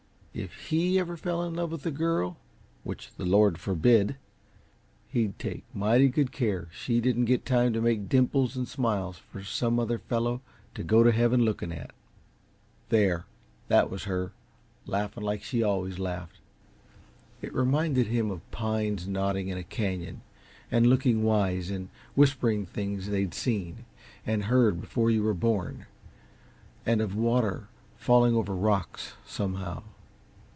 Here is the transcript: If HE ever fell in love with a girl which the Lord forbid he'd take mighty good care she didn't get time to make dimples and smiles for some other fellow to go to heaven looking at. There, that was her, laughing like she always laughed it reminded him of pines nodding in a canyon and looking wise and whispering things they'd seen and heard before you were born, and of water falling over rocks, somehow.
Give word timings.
If 0.33 0.67
HE 0.67 0.97
ever 0.97 1.17
fell 1.17 1.43
in 1.43 1.55
love 1.55 1.73
with 1.73 1.85
a 1.85 1.91
girl 1.91 2.37
which 2.85 3.11
the 3.17 3.25
Lord 3.25 3.57
forbid 3.57 4.15
he'd 5.09 5.37
take 5.37 5.65
mighty 5.73 6.07
good 6.07 6.31
care 6.31 6.69
she 6.71 7.01
didn't 7.01 7.25
get 7.25 7.45
time 7.45 7.73
to 7.73 7.81
make 7.81 8.07
dimples 8.07 8.55
and 8.55 8.65
smiles 8.65 9.17
for 9.17 9.43
some 9.43 9.77
other 9.77 9.99
fellow 9.99 10.39
to 10.73 10.83
go 10.83 11.03
to 11.03 11.11
heaven 11.11 11.43
looking 11.43 11.73
at. 11.73 11.91
There, 12.87 13.25
that 13.67 13.89
was 13.89 14.05
her, 14.05 14.31
laughing 14.85 15.25
like 15.25 15.43
she 15.43 15.61
always 15.63 15.99
laughed 15.99 16.37
it 17.41 17.53
reminded 17.53 18.07
him 18.07 18.31
of 18.31 18.49
pines 18.51 19.09
nodding 19.09 19.49
in 19.49 19.57
a 19.57 19.63
canyon 19.63 20.21
and 20.71 20.87
looking 20.87 21.23
wise 21.23 21.69
and 21.69 21.89
whispering 22.15 22.65
things 22.65 23.09
they'd 23.09 23.33
seen 23.33 23.83
and 24.25 24.45
heard 24.45 24.79
before 24.79 25.11
you 25.11 25.23
were 25.23 25.33
born, 25.33 25.87
and 26.85 27.01
of 27.01 27.13
water 27.17 27.67
falling 27.97 28.33
over 28.33 28.55
rocks, 28.55 29.11
somehow. 29.25 29.83